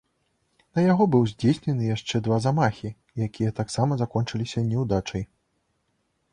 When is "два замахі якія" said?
2.29-3.55